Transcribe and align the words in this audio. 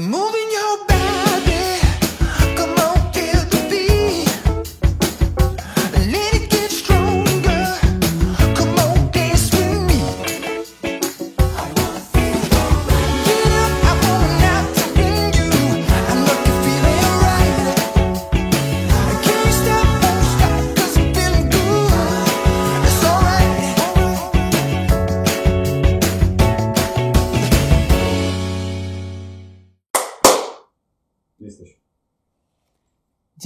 Moving 0.00 0.39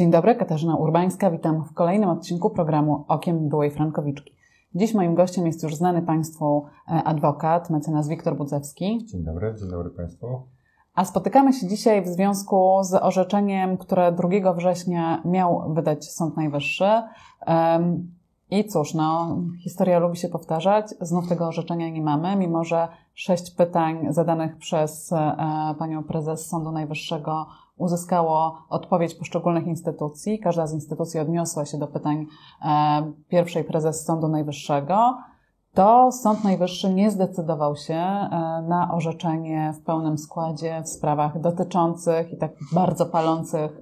Dzień 0.04 0.10
dobry, 0.10 0.34
Katarzyna 0.34 0.76
Urbańska. 0.76 1.30
Witam 1.30 1.64
w 1.64 1.74
kolejnym 1.74 2.08
odcinku 2.08 2.50
programu 2.50 3.04
Okiem 3.08 3.48
Byłej 3.48 3.70
Frankowiczki. 3.70 4.36
Dziś 4.74 4.94
moim 4.94 5.14
gościem 5.14 5.46
jest 5.46 5.62
już 5.62 5.74
znany 5.74 6.02
Państwu 6.02 6.66
e, 6.88 6.90
adwokat, 6.90 7.70
mecenas 7.70 8.08
Wiktor 8.08 8.36
Budzewski. 8.36 9.06
Dzień 9.06 9.24
dobry, 9.24 9.54
dzień 9.58 9.70
dobry 9.70 9.90
Państwu. 9.90 10.26
A 10.94 11.04
spotykamy 11.04 11.52
się 11.52 11.68
dzisiaj 11.68 12.02
w 12.02 12.08
związku 12.08 12.78
z 12.82 12.94
orzeczeniem, 12.94 13.76
które 13.76 14.12
2 14.12 14.52
września 14.52 15.22
miał 15.24 15.74
wydać 15.74 16.12
Sąd 16.12 16.36
Najwyższy. 16.36 17.02
I 18.50 18.64
cóż, 18.64 18.94
no, 18.94 19.36
historia 19.62 19.98
lubi 19.98 20.16
się 20.16 20.28
powtarzać. 20.28 20.86
Znów 21.00 21.28
tego 21.28 21.46
orzeczenia 21.46 21.90
nie 21.90 22.02
mamy, 22.02 22.36
mimo 22.36 22.64
że 22.64 22.88
sześć 23.14 23.50
pytań 23.50 24.06
zadanych 24.10 24.56
przez 24.56 25.12
e, 25.12 25.36
panią 25.78 26.04
prezes 26.04 26.46
Sądu 26.46 26.72
Najwyższego 26.72 27.46
uzyskało 27.76 28.58
odpowiedź 28.68 29.14
poszczególnych 29.14 29.66
instytucji. 29.66 30.38
Każda 30.38 30.66
z 30.66 30.74
instytucji 30.74 31.20
odniosła 31.20 31.66
się 31.66 31.78
do 31.78 31.86
pytań 31.86 32.26
e, 32.62 33.12
pierwszej 33.28 33.64
prezes 33.64 34.04
Sądu 34.04 34.28
Najwyższego. 34.28 35.18
To 35.74 36.12
Sąd 36.12 36.44
Najwyższy 36.44 36.94
nie 36.94 37.10
zdecydował 37.10 37.76
się 37.76 37.94
e, 37.94 38.28
na 38.68 38.90
orzeczenie 38.94 39.72
w 39.76 39.84
pełnym 39.84 40.18
składzie 40.18 40.82
w 40.82 40.88
sprawach 40.88 41.40
dotyczących 41.40 42.32
i 42.32 42.36
tak 42.36 42.52
bardzo 42.72 43.06
palących 43.06 43.80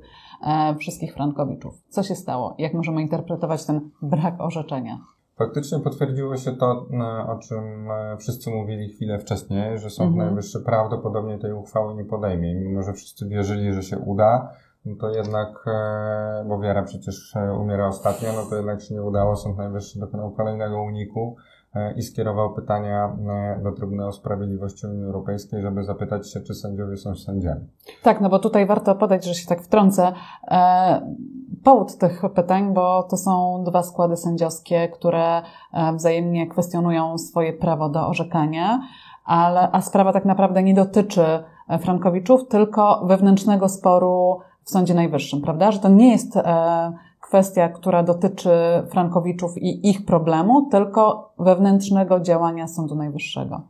wszystkich 0.78 1.14
Frankowiczów. 1.14 1.82
Co 1.88 2.02
się 2.02 2.14
stało? 2.14 2.54
Jak 2.58 2.74
możemy 2.74 3.02
interpretować 3.02 3.66
ten 3.66 3.90
brak 4.02 4.40
orzeczenia? 4.40 4.98
Faktycznie 5.38 5.80
potwierdziło 5.80 6.36
się 6.36 6.52
to, 6.52 6.86
e, 6.92 7.26
o 7.26 7.38
czym 7.38 7.90
e, 7.90 8.16
wszyscy 8.16 8.50
mówili 8.50 8.88
chwilę 8.88 9.18
wcześniej, 9.18 9.78
że 9.78 9.90
Sąd 9.90 10.10
Mhm. 10.10 10.26
Najwyższy 10.26 10.60
prawdopodobnie 10.60 11.38
tej 11.38 11.52
uchwały 11.52 11.94
nie 11.94 12.04
podejmie. 12.04 12.54
Mimo, 12.54 12.82
że 12.82 12.92
wszyscy 12.92 13.28
wierzyli, 13.28 13.72
że 13.72 13.82
się 13.82 13.98
uda, 13.98 14.52
no 14.84 14.96
to 14.96 15.10
jednak, 15.10 15.64
e, 15.66 16.44
bo 16.48 16.58
wiara 16.58 16.82
przecież 16.82 17.36
e, 17.36 17.54
umiera 17.54 17.86
ostatnio, 17.86 18.28
no 18.32 18.46
to 18.50 18.56
jednak 18.56 18.82
się 18.82 18.94
nie 18.94 19.02
udało. 19.02 19.36
Sąd 19.36 19.58
Najwyższy 19.58 20.00
dokonał 20.00 20.30
kolejnego 20.30 20.82
uniku 20.82 21.36
e, 21.38 21.52
i 21.96 22.02
skierował 22.02 22.54
pytania 22.54 23.16
e, 23.58 23.60
do 23.62 23.72
Trybunału 23.72 24.12
Sprawiedliwości 24.12 24.86
Unii 24.86 25.04
Europejskiej, 25.04 25.62
żeby 25.62 25.84
zapytać 25.84 26.32
się, 26.32 26.40
czy 26.40 26.54
sędziowie 26.54 26.96
są 26.96 27.14
sędziami. 27.14 27.60
Tak, 28.02 28.20
no 28.20 28.28
bo 28.28 28.38
tutaj 28.38 28.66
warto 28.66 28.94
podać, 28.94 29.24
że 29.24 29.34
się 29.34 29.46
tak 29.46 29.62
wtrącę. 29.62 30.12
E, 30.48 31.12
powód 31.64 31.98
tych 31.98 32.22
pytań, 32.34 32.74
bo 32.74 33.02
to 33.02 33.16
są 33.16 33.64
dwa 33.64 33.82
składy 33.82 34.16
sędziowskie, 34.16 34.88
które 34.88 35.42
e, 35.72 35.92
wzajemnie 35.94 36.46
kwestionują 36.46 37.18
swoje 37.18 37.52
prawo 37.52 37.88
do 37.88 38.08
orzekania, 38.08 38.80
ale, 39.24 39.70
a 39.72 39.80
sprawa 39.80 40.12
tak 40.12 40.24
naprawdę 40.24 40.62
nie 40.62 40.74
dotyczy 40.74 41.24
e, 41.68 41.78
Frankowiczów, 41.78 42.48
tylko 42.48 43.04
wewnętrznego 43.06 43.68
sporu 43.68 44.40
w 44.64 44.70
Sądzie 44.70 44.94
Najwyższym, 44.94 45.40
prawda? 45.40 45.72
Że 45.72 45.78
to 45.78 45.88
nie 45.88 46.12
jest 46.12 46.36
e, 46.36 46.92
kwestia, 47.33 47.69
która 47.69 48.02
dotyczy 48.02 48.50
Frankowiczów 48.91 49.58
i 49.58 49.91
ich 49.91 50.05
problemu, 50.05 50.68
tylko 50.70 51.33
wewnętrznego 51.39 52.20
działania 52.20 52.68
Sądu 52.68 52.95
Najwyższego. 52.95 53.62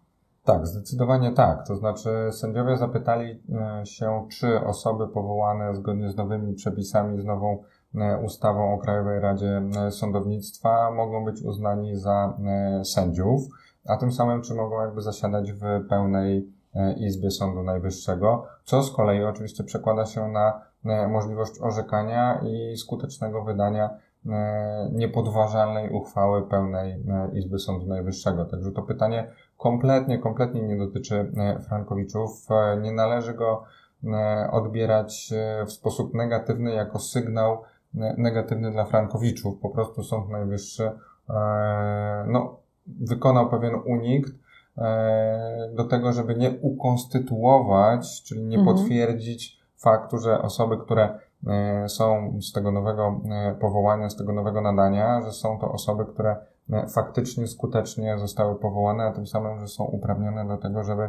Tak, 0.44 0.66
zdecydowanie 0.66 1.32
tak. 1.32 1.66
To 1.66 1.76
znaczy 1.76 2.10
sędziowie 2.32 2.76
zapytali 2.76 3.42
e, 3.81 3.86
się, 3.86 4.26
czy 4.31 4.64
osoby 4.66 5.09
powołane 5.09 5.75
zgodnie 5.75 6.10
z 6.10 6.16
nowymi 6.16 6.54
przepisami, 6.54 7.20
z 7.20 7.25
nową 7.25 7.62
e, 7.94 8.19
ustawą 8.25 8.75
o 8.75 8.78
Krajowej 8.78 9.20
Radzie 9.20 9.62
e, 9.86 9.91
Sądownictwa 9.91 10.91
mogą 10.91 11.25
być 11.25 11.42
uznani 11.42 11.97
za 11.97 12.38
sędziów, 12.84 13.42
a 13.88 13.97
tym 13.97 14.12
samym 14.12 14.42
czy 14.42 14.54
mogą 14.54 14.81
jakby 14.81 15.03
zasiadać 15.03 15.53
w 15.53 15.60
pełnej 15.88 16.53
Izbie 16.97 17.31
Sądu 17.31 17.62
Najwyższego, 17.62 18.44
co 18.65 18.82
z 18.82 18.92
kolei 18.92 19.25
oczywiście 19.25 19.65
przekłada 19.65 20.06
się 20.06 20.28
na 20.28 20.72
możliwość 21.09 21.53
orzekania 21.60 22.41
i 22.44 22.76
skutecznego 22.76 23.44
wydania 23.44 23.91
e, 24.31 24.91
niepodważalnej 24.93 25.91
uchwały 25.91 26.43
pełnej 26.48 26.93
e, 26.93 27.31
Izby 27.38 27.59
Sądu 27.59 27.87
Najwyższego. 27.87 28.44
Także 28.44 28.72
to 28.72 28.82
pytanie 28.82 29.31
kompletnie, 29.59 30.19
kompletnie 30.19 30.62
nie 30.62 30.76
dotyczy 30.76 31.32
e, 31.37 31.59
Frankowiczów. 31.69 32.47
E, 32.50 32.81
Nie 32.81 32.92
należy 32.92 33.34
go 33.34 33.65
e, 34.04 34.48
odbierać 34.53 35.32
e, 35.37 35.66
w 35.66 35.72
sposób 35.72 36.15
negatywny 36.15 36.72
jako 36.75 36.98
sygnał 36.98 37.62
e, 38.00 38.15
negatywny 38.19 38.71
dla 38.72 38.84
Frankowiczów. 38.84 39.59
Po 39.60 39.71
prostu 39.71 40.03
Sąd 40.03 40.28
Najwyższy 40.31 40.91
e, 41.31 42.25
no, 42.28 42.56
wykonał 42.87 43.50
pewien 43.50 43.75
unikt 43.87 44.31
e, 44.78 45.71
do 45.75 45.84
tego, 45.84 46.12
żeby 46.12 46.34
nie 46.34 46.50
ukonstytuować, 46.60 48.22
czyli 48.22 48.44
nie 48.44 48.59
Mhm. 48.59 48.76
potwierdzić 48.76 49.61
faktu, 49.82 50.19
że 50.19 50.43
osoby, 50.43 50.78
które 50.78 51.19
e, 51.47 51.88
są 51.88 52.38
z 52.41 52.53
tego 52.53 52.72
nowego 52.72 53.20
e, 53.31 53.54
powołania, 53.60 54.10
z 54.10 54.16
tego 54.16 54.32
nowego 54.32 54.60
nadania, 54.60 55.20
że 55.20 55.32
są 55.32 55.59
to 55.59 55.72
osoby, 55.72 56.04
które 56.06 56.37
e, 56.72 56.87
faktycznie 56.88 57.47
skutecznie 57.47 58.19
zostały 58.19 58.59
powołane, 58.59 59.04
a 59.04 59.12
tym 59.12 59.26
samym, 59.26 59.60
że 59.60 59.69
są 59.69 59.84
uprawnione 59.84 60.48
do 60.48 60.56
tego, 60.56 60.84
żeby 60.84 61.09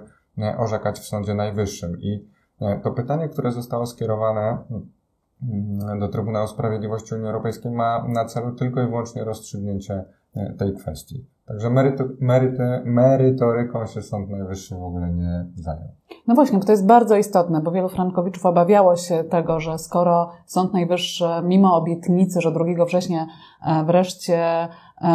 orzekać 0.57 0.99
w 0.99 1.05
Sądzie 1.05 1.33
Najwyższym. 1.33 1.97
I 2.01 2.27
to 2.83 2.91
pytanie, 2.91 3.29
które 3.29 3.51
zostało 3.51 3.85
skierowane 3.85 4.57
mm, 5.43 5.99
do 5.99 6.07
Trybunału 6.07 6.47
Sprawiedliwości 6.47 7.15
Unii 7.15 7.27
Europejskiej 7.27 7.71
ma 7.71 8.05
na 8.07 8.25
celu 8.25 8.51
tylko 8.51 8.81
i 8.81 8.87
wyłącznie 8.87 9.23
rozstrzygnięcie 9.23 10.05
tej 10.57 10.73
kwestii. 10.73 11.33
Także 11.47 11.69
meryto, 11.69 12.03
meryty, 12.19 12.63
merytoryką 12.85 13.85
się 13.85 14.01
Sąd 14.01 14.29
Najwyższy 14.29 14.75
w 14.75 14.83
ogóle 14.83 15.11
nie 15.11 15.45
zajął. 15.55 15.87
No 16.27 16.35
właśnie, 16.35 16.59
to 16.59 16.71
jest 16.71 16.85
bardzo 16.85 17.17
istotne, 17.17 17.61
bo 17.61 17.71
wielu 17.71 17.89
Frankowiczów 17.89 18.45
obawiało 18.45 18.95
się 18.95 19.23
tego, 19.23 19.59
że 19.59 19.77
skoro 19.77 20.29
Sąd 20.45 20.73
Najwyższy, 20.73 21.25
mimo 21.43 21.75
obietnicy, 21.75 22.41
że 22.41 22.51
2 22.51 22.85
września 22.85 23.27
e, 23.65 23.83
wreszcie 23.85 24.37
e, 24.37 24.69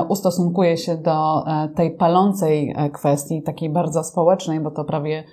ustosunkuje 0.09 0.77
się 0.77 0.97
do 0.97 1.47
e, 1.47 1.69
tej 1.69 1.97
palącej 1.97 2.75
e, 2.77 2.91
kwestii, 2.91 3.43
takiej 3.43 3.71
bardzo 3.71 4.05
społecznej, 4.05 4.61
bo 4.61 4.71
to 4.71 4.85
prawie 4.85 5.19
e, 5.19 5.25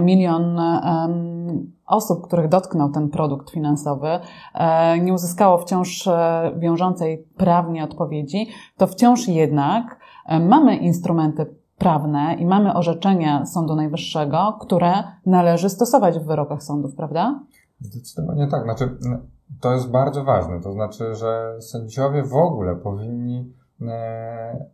milion 0.00 0.58
em, 0.58 1.72
osób, 1.86 2.26
których 2.26 2.48
dotknął 2.48 2.90
ten 2.90 3.10
produkt 3.10 3.50
finansowy, 3.50 4.08
e, 4.54 4.98
nie 4.98 5.12
uzyskało 5.12 5.58
wciąż 5.58 6.06
e, 6.06 6.52
wiążącej 6.58 7.28
prawnie 7.36 7.84
odpowiedzi, 7.84 8.46
to 8.76 8.86
wciąż 8.86 9.28
jednak 9.28 10.00
e, 10.26 10.40
mamy 10.40 10.76
instrumenty 10.76 11.46
prawne 11.78 12.34
i 12.34 12.46
mamy 12.46 12.74
orzeczenia 12.74 13.46
Sądu 13.46 13.76
Najwyższego, 13.76 14.58
które 14.60 14.92
należy 15.26 15.70
stosować 15.70 16.18
w 16.18 16.26
wyrokach 16.26 16.62
sądów, 16.62 16.94
prawda? 16.94 17.40
Zdecydowanie 17.80 18.48
tak. 18.48 18.62
Znaczy, 18.62 18.96
to 19.60 19.72
jest 19.72 19.90
bardzo 19.90 20.24
ważne. 20.24 20.60
To 20.60 20.72
znaczy, 20.72 21.14
że 21.14 21.56
sędziowie 21.60 22.22
w 22.22 22.34
ogóle 22.34 22.76
powinni 22.76 23.52
e, 23.82 24.66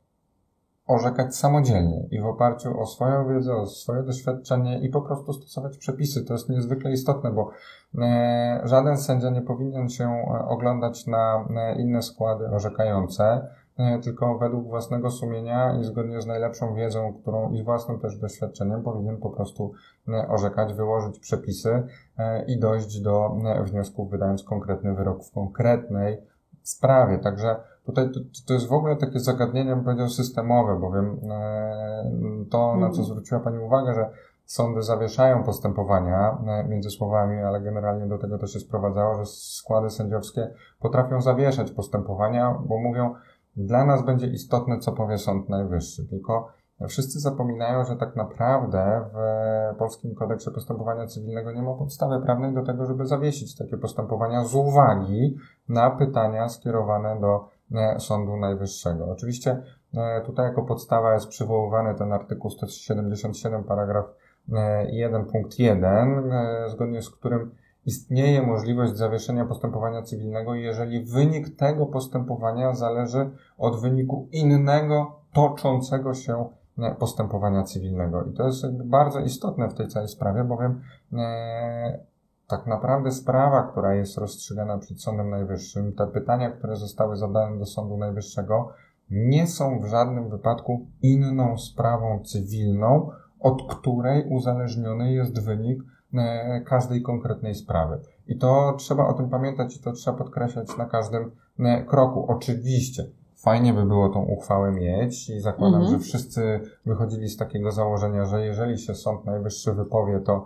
orzekać 0.90 1.36
samodzielnie 1.36 2.06
i 2.10 2.20
w 2.20 2.26
oparciu 2.26 2.80
o 2.80 2.86
swoją 2.86 3.28
wiedzę, 3.28 3.54
o 3.54 3.66
swoje 3.66 4.02
doświadczenie 4.02 4.80
i 4.80 4.88
po 4.88 5.02
prostu 5.02 5.32
stosować 5.32 5.78
przepisy. 5.78 6.24
To 6.24 6.32
jest 6.32 6.48
niezwykle 6.48 6.92
istotne, 6.92 7.30
bo 7.30 7.50
e, 7.98 8.60
żaden 8.64 8.96
sędzia 8.96 9.30
nie 9.30 9.42
powinien 9.42 9.88
się 9.88 10.04
e, 10.04 10.48
oglądać 10.48 11.06
na 11.06 11.46
e, 11.56 11.80
inne 11.80 12.02
składy 12.02 12.46
orzekające, 12.48 13.48
tylko 14.02 14.38
według 14.38 14.66
własnego 14.66 15.10
sumienia 15.10 15.78
i 15.80 15.84
zgodnie 15.84 16.20
z 16.20 16.26
najlepszą 16.26 16.74
wiedzą, 16.74 17.12
którą 17.22 17.50
i 17.50 17.62
własnym 17.62 17.98
też 17.98 18.16
doświadczeniem 18.18 18.82
powinien 18.82 19.16
po 19.16 19.30
prostu 19.30 19.72
orzekać, 20.28 20.74
wyłożyć 20.74 21.18
przepisy 21.18 21.82
i 22.46 22.58
dojść 22.58 23.00
do 23.00 23.36
wniosków, 23.64 24.10
wydając 24.10 24.44
konkretny 24.44 24.94
wyrok 24.94 25.24
w 25.24 25.32
konkretnej 25.32 26.22
sprawie. 26.62 27.18
Także 27.18 27.56
tutaj 27.86 28.10
to, 28.12 28.20
to 28.46 28.54
jest 28.54 28.68
w 28.68 28.72
ogóle 28.72 28.96
takie 28.96 29.20
zagadnienie, 29.20 29.76
bym 29.76 29.84
powiedział, 29.84 30.08
systemowe, 30.08 30.80
bowiem 30.80 31.20
e, 31.30 32.44
to, 32.50 32.76
na 32.76 32.86
co 32.86 33.00
Mhm. 33.00 33.04
zwróciła 33.04 33.40
Pani 33.40 33.58
uwagę, 33.58 33.94
że 33.94 34.10
sądy 34.44 34.82
zawieszają 34.82 35.44
postępowania 35.44 36.38
e, 36.46 36.68
między 36.68 36.90
słowami, 36.90 37.36
ale 37.38 37.60
generalnie 37.60 38.06
do 38.06 38.18
tego 38.18 38.38
to 38.38 38.46
się 38.46 38.60
sprowadzało, 38.60 39.14
że 39.14 39.26
składy 39.26 39.90
sędziowskie 39.90 40.54
potrafią 40.80 41.20
zawieszać 41.20 41.70
postępowania, 41.70 42.58
bo 42.66 42.78
mówią, 42.78 43.14
dla 43.56 43.84
nas 43.84 44.04
będzie 44.04 44.26
istotne, 44.26 44.78
co 44.78 44.92
powie 44.92 45.18
Sąd 45.18 45.48
Najwyższy, 45.48 46.08
tylko 46.08 46.60
Wszyscy 46.88 47.20
zapominają, 47.20 47.84
że 47.84 47.96
tak 47.96 48.16
naprawdę 48.16 49.04
w 49.12 49.76
Polskim 49.78 50.14
Kodeksie 50.14 50.50
Postępowania 50.54 51.06
Cywilnego 51.06 51.52
nie 51.52 51.62
ma 51.62 51.74
podstawy 51.74 52.20
prawnej 52.20 52.54
do 52.54 52.62
tego, 52.62 52.86
żeby 52.86 53.06
zawiesić 53.06 53.56
takie 53.56 53.76
postępowania 53.76 54.44
z 54.44 54.54
uwagi 54.54 55.36
na 55.68 55.90
pytania 55.90 56.48
skierowane 56.48 57.20
do 57.20 57.48
Sądu 57.98 58.36
Najwyższego. 58.36 59.10
Oczywiście 59.10 59.62
e, 59.94 60.20
tutaj 60.26 60.46
jako 60.46 60.62
podstawa 60.62 61.14
jest 61.14 61.28
przywoływany 61.28 61.94
ten 61.94 62.12
artykuł 62.12 62.50
177 62.50 63.64
paragraf 63.64 64.04
1 64.88 65.24
punkt 65.24 65.58
1, 65.58 66.32
zgodnie 66.68 67.02
z 67.02 67.10
którym 67.10 67.50
istnieje 67.86 68.42
możliwość 68.42 68.96
zawieszenia 68.96 69.44
postępowania 69.44 70.02
cywilnego, 70.02 70.54
jeżeli 70.54 71.04
wynik 71.04 71.56
tego 71.56 71.86
postępowania 71.86 72.74
zależy 72.74 73.30
od 73.58 73.80
wyniku 73.80 74.28
innego 74.32 75.20
toczącego 75.32 76.14
się 76.14 76.48
e, 76.78 76.94
postępowania 76.94 77.62
cywilnego. 77.62 78.24
I 78.24 78.32
to 78.32 78.46
jest 78.46 78.82
bardzo 78.84 79.20
istotne 79.20 79.68
w 79.68 79.74
tej 79.74 79.88
całej 79.88 80.08
sprawie, 80.08 80.44
bowiem 80.44 80.80
e, 81.12 82.09
tak 82.50 82.66
naprawdę 82.66 83.12
sprawa, 83.12 83.62
która 83.62 83.94
jest 83.94 84.18
rozstrzygana 84.18 84.78
przed 84.78 85.02
Sądem 85.02 85.30
Najwyższym, 85.30 85.92
te 85.92 86.06
pytania, 86.06 86.50
które 86.50 86.76
zostały 86.76 87.16
zadane 87.16 87.58
do 87.58 87.66
Sądu 87.66 87.96
Najwyższego, 87.96 88.68
nie 89.10 89.46
są 89.46 89.80
w 89.80 89.84
żadnym 89.84 90.30
wypadku 90.30 90.86
inną 91.02 91.58
sprawą 91.58 92.20
cywilną, 92.24 93.10
od 93.40 93.74
której 93.74 94.28
uzależniony 94.28 95.12
jest 95.12 95.44
wynik 95.44 95.82
E, 96.14 96.60
każdej 96.60 97.02
konkretnej 97.02 97.54
sprawy. 97.54 98.00
I 98.26 98.38
to 98.38 98.74
trzeba 98.78 99.06
o 99.06 99.12
tym 99.12 99.28
pamiętać 99.28 99.76
i 99.76 99.80
to 99.80 99.92
trzeba 99.92 100.16
podkreślać 100.16 100.76
na 100.78 100.86
każdym 100.86 101.30
e, 101.58 101.84
kroku. 101.84 102.26
Oczywiście 102.28 103.06
fajnie 103.36 103.74
by 103.74 103.86
było 103.86 104.08
tą 104.08 104.22
uchwałę 104.22 104.72
mieć 104.72 105.30
i 105.30 105.40
zakładam, 105.40 105.80
mhm. 105.80 105.98
że 105.98 106.04
wszyscy 106.04 106.60
wychodzili 106.86 107.28
z 107.28 107.36
takiego 107.36 107.72
założenia, 107.72 108.24
że 108.24 108.46
jeżeli 108.46 108.78
się 108.78 108.94
Sąd 108.94 109.24
Najwyższy 109.24 109.72
wypowie, 109.72 110.20
to 110.20 110.44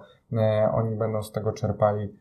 oni 0.73 0.97
będą 0.97 1.23
z 1.23 1.33
tego 1.33 1.53
czerpali 1.53 2.17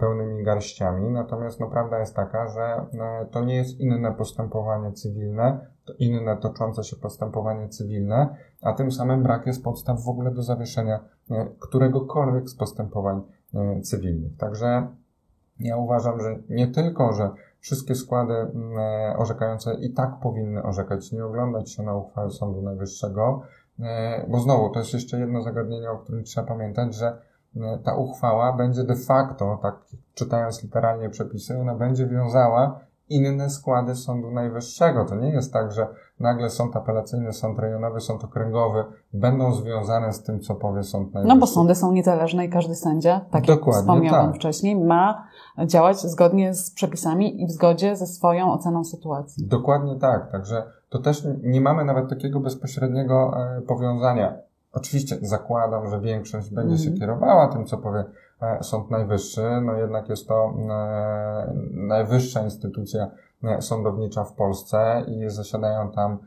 pełnymi 0.00 0.44
garściami. 0.44 1.10
Natomiast 1.10 1.60
no, 1.60 1.66
prawda 1.66 1.98
jest 1.98 2.16
taka, 2.16 2.48
że 2.48 2.86
to 3.30 3.44
nie 3.44 3.56
jest 3.56 3.80
inne 3.80 4.12
postępowanie 4.12 4.92
cywilne, 4.92 5.66
to 5.84 5.92
inne 5.98 6.36
toczące 6.36 6.84
się 6.84 6.96
postępowanie 6.96 7.68
cywilne, 7.68 8.36
a 8.62 8.72
tym 8.72 8.92
samym 8.92 9.22
brak 9.22 9.46
jest 9.46 9.64
podstaw 9.64 10.04
w 10.04 10.08
ogóle 10.08 10.30
do 10.30 10.42
zawieszenia 10.42 11.00
e, 11.30 11.46
któregokolwiek 11.60 12.48
z 12.48 12.54
postępowań 12.54 13.22
e, 13.54 13.80
cywilnych. 13.80 14.36
Także 14.36 14.86
ja 15.60 15.76
uważam, 15.76 16.20
że 16.20 16.38
nie 16.48 16.68
tylko, 16.68 17.12
że 17.12 17.30
wszystkie 17.60 17.94
składy 17.94 18.34
e, 18.34 19.14
orzekające 19.18 19.74
i 19.74 19.92
tak 19.92 20.20
powinny 20.22 20.62
orzekać, 20.62 21.12
nie 21.12 21.24
oglądać 21.24 21.72
się 21.72 21.82
na 21.82 21.96
uchwałę 21.96 22.30
Sądu 22.30 22.62
Najwyższego, 22.62 23.42
bo 24.28 24.40
znowu 24.40 24.70
to 24.70 24.78
jest 24.78 24.94
jeszcze 24.94 25.20
jedno 25.20 25.42
zagadnienie, 25.42 25.90
o 25.90 25.98
którym 25.98 26.24
trzeba 26.24 26.46
pamiętać, 26.46 26.94
że 26.94 27.18
ta 27.84 27.94
uchwała 27.94 28.52
będzie 28.52 28.84
de 28.84 28.96
facto, 28.96 29.58
tak 29.62 29.74
czytając 30.14 30.62
literalnie 30.62 31.10
przepisy, 31.10 31.58
ona 31.60 31.74
będzie 31.74 32.06
wiązała 32.06 32.80
inne 33.08 33.50
składy 33.50 33.94
Sądu 33.94 34.30
Najwyższego. 34.30 35.04
To 35.04 35.14
nie 35.14 35.30
jest 35.30 35.52
tak, 35.52 35.72
że 35.72 35.86
nagle 36.20 36.50
sąd 36.50 36.76
apelacyjny, 36.76 37.32
sąd 37.32 37.58
rejonowy, 37.58 38.00
sąd 38.00 38.24
okręgowy 38.24 38.84
będą 39.12 39.52
związane 39.52 40.12
z 40.12 40.22
tym, 40.22 40.40
co 40.40 40.54
powie 40.54 40.82
Sąd 40.82 41.14
Najwyższy. 41.14 41.34
No 41.34 41.40
bo 41.40 41.46
sądy 41.46 41.74
są 41.74 41.92
niezależne 41.92 42.44
i 42.44 42.50
każdy 42.50 42.74
sędzia, 42.74 43.20
tak 43.30 43.46
Dokładnie, 43.46 43.72
jak 43.72 43.82
wspomniałam 43.82 44.26
tak. 44.26 44.36
wcześniej, 44.36 44.76
ma 44.76 45.26
działać 45.66 46.00
zgodnie 46.00 46.54
z 46.54 46.70
przepisami 46.70 47.42
i 47.42 47.46
w 47.46 47.50
zgodzie 47.50 47.96
ze 47.96 48.06
swoją 48.06 48.52
oceną 48.52 48.84
sytuacji. 48.84 49.46
Dokładnie 49.46 49.96
tak. 49.96 50.32
Także 50.32 50.62
to 50.88 50.98
też 50.98 51.28
nie 51.42 51.60
mamy 51.60 51.84
nawet 51.84 52.08
takiego 52.08 52.40
bezpośredniego 52.40 53.32
e, 53.56 53.60
powiązania. 53.60 54.34
Oczywiście 54.72 55.16
zakładam, 55.20 55.90
że 55.90 56.00
większość 56.00 56.50
będzie 56.50 56.76
się 56.76 56.90
mhm. 56.90 57.00
kierowała 57.00 57.48
tym, 57.48 57.66
co 57.66 57.78
powie 57.78 58.04
E, 58.42 58.62
Sąd 58.62 58.90
Najwyższy, 58.90 59.60
no 59.62 59.76
jednak 59.76 60.08
jest 60.08 60.28
to 60.28 60.54
e, 60.70 61.52
najwyższa 61.70 62.40
instytucja 62.44 63.10
e, 63.44 63.62
sądownicza 63.62 64.24
w 64.24 64.34
Polsce 64.34 65.04
i 65.06 65.30
zasiadają 65.30 65.90
tam 65.90 66.18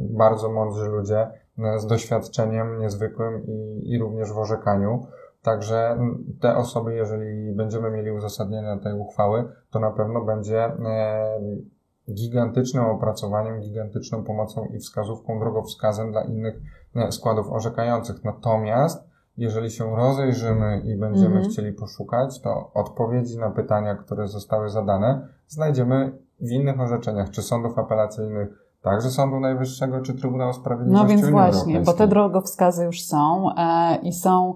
bardzo 0.00 0.48
mądrzy 0.48 0.84
ludzie 0.84 1.30
z 1.76 1.86
doświadczeniem 1.86 2.80
niezwykłym 2.80 3.46
i, 3.46 3.90
i 3.90 3.98
również 3.98 4.32
w 4.32 4.38
orzekaniu. 4.38 5.06
Także 5.42 5.98
te 6.40 6.56
osoby, 6.56 6.94
jeżeli 6.94 7.52
będziemy 7.52 7.90
mieli 7.90 8.10
uzasadnienie 8.12 8.78
tej 8.82 8.94
uchwały, 8.94 9.52
to 9.70 9.80
na 9.80 9.90
pewno 9.90 10.24
będzie 10.24 10.72
gigantycznym 12.14 12.84
opracowaniem, 12.84 13.60
gigantyczną 13.60 14.24
pomocą 14.24 14.64
i 14.64 14.78
wskazówką, 14.78 15.38
drogowskazem 15.38 16.12
dla 16.12 16.24
innych 16.24 16.60
składów 17.10 17.52
orzekających. 17.52 18.24
Natomiast 18.24 19.10
jeżeli 19.36 19.70
się 19.70 19.96
rozejrzymy 19.96 20.82
i 20.84 20.96
będziemy 20.96 21.34
mhm. 21.34 21.50
chcieli 21.50 21.72
poszukać, 21.72 22.40
to 22.40 22.70
odpowiedzi 22.74 23.38
na 23.38 23.50
pytania, 23.50 23.94
które 23.94 24.28
zostały 24.28 24.70
zadane, 24.70 25.28
znajdziemy 25.46 26.18
w 26.40 26.50
innych 26.50 26.80
orzeczeniach, 26.80 27.30
czy 27.30 27.42
sądów 27.42 27.78
apelacyjnych, 27.78 28.48
także 28.82 29.10
Sądu 29.10 29.40
Najwyższego, 29.40 30.00
czy 30.00 30.14
Trybunału 30.14 30.52
Sprawiedliwości. 30.52 31.02
No 31.02 31.08
więc 31.08 31.22
Unii 31.22 31.32
właśnie, 31.32 31.80
bo 31.80 31.92
te 31.92 32.08
drogowskazy 32.08 32.84
już 32.84 33.02
są 33.02 33.50
e, 33.56 33.96
i 34.02 34.12
są 34.12 34.54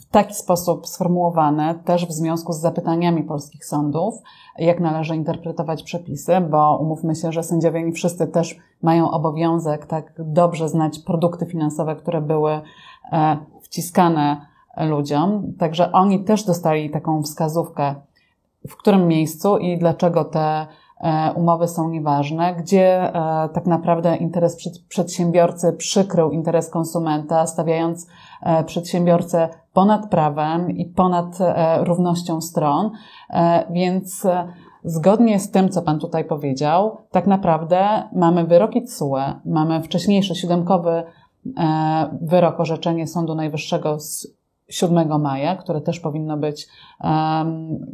w 0.00 0.06
taki 0.10 0.34
sposób 0.34 0.86
sformułowane, 0.86 1.74
też 1.84 2.06
w 2.06 2.12
związku 2.12 2.52
z 2.52 2.60
zapytaniami 2.60 3.22
polskich 3.22 3.64
sądów, 3.64 4.14
jak 4.58 4.80
należy 4.80 5.16
interpretować 5.16 5.82
przepisy, 5.82 6.40
bo 6.50 6.78
umówmy 6.80 7.14
się, 7.14 7.32
że 7.32 7.42
sędziowie 7.42 7.82
nie 7.82 7.92
wszyscy 7.92 8.26
też 8.26 8.56
mają 8.82 9.10
obowiązek 9.10 9.86
tak 9.86 10.12
dobrze 10.18 10.68
znać 10.68 10.98
produkty 10.98 11.46
finansowe, 11.46 11.96
które 11.96 12.20
były 12.20 12.60
e, 13.12 13.36
wciskane 13.62 14.46
ludziom. 14.76 15.52
Także 15.58 15.92
oni 15.92 16.24
też 16.24 16.44
dostali 16.44 16.90
taką 16.90 17.22
wskazówkę, 17.22 17.94
w 18.68 18.76
którym 18.76 19.08
miejscu 19.08 19.58
i 19.58 19.78
dlaczego 19.78 20.24
te 20.24 20.66
umowy 21.34 21.68
są 21.68 21.88
nieważne, 21.88 22.54
gdzie 22.54 23.14
e, 23.14 23.48
tak 23.48 23.66
naprawdę 23.66 24.16
interes 24.16 24.56
przedsiębiorcy 24.88 25.72
przykrył 25.72 26.30
interes 26.30 26.70
konsumenta, 26.70 27.46
stawiając 27.46 28.06
e, 28.42 28.64
przedsiębiorcę 28.64 29.48
ponad 29.72 30.10
prawem 30.10 30.70
i 30.70 30.86
ponad 30.86 31.38
równością 31.80 32.40
stron. 32.40 32.90
Więc 33.70 34.26
zgodnie 34.84 35.40
z 35.40 35.50
tym, 35.50 35.68
co 35.68 35.82
Pan 35.82 35.98
tutaj 35.98 36.24
powiedział, 36.24 36.96
tak 37.10 37.26
naprawdę 37.26 38.02
mamy 38.12 38.44
wyroki 38.44 38.82
TSUE, 38.82 39.40
mamy 39.44 39.82
wcześniejszy 39.82 40.34
siódemkowy 40.34 41.04
E, 41.58 42.18
wyrok, 42.22 42.60
orzeczenie 42.60 43.06
Sądu 43.06 43.34
Najwyższego 43.34 44.00
z 44.00 44.26
7 44.68 45.20
maja, 45.20 45.56
które 45.56 45.80
też 45.80 46.00
powinno 46.00 46.36
być 46.36 46.68